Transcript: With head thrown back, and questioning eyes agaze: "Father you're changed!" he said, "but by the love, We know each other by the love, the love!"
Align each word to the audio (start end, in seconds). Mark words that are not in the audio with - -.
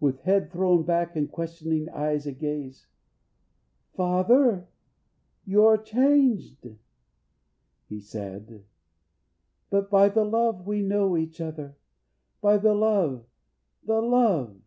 With 0.00 0.22
head 0.22 0.50
thrown 0.50 0.82
back, 0.82 1.14
and 1.14 1.30
questioning 1.30 1.88
eyes 1.90 2.26
agaze: 2.26 2.88
"Father 3.94 4.66
you're 5.44 5.76
changed!" 5.78 6.68
he 7.88 8.00
said, 8.00 8.64
"but 9.70 9.88
by 9.88 10.08
the 10.08 10.24
love, 10.24 10.66
We 10.66 10.82
know 10.82 11.16
each 11.16 11.40
other 11.40 11.76
by 12.40 12.58
the 12.58 12.74
love, 12.74 13.24
the 13.84 14.02
love!" 14.02 14.60